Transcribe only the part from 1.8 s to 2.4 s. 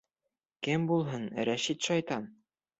шайтан.